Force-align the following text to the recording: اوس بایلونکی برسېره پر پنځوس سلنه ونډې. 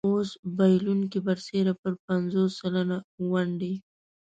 اوس 0.07 0.29
بایلونکی 0.57 1.19
برسېره 1.25 1.73
پر 1.81 1.93
پنځوس 2.05 2.51
سلنه 2.59 2.97
ونډې. 3.31 3.73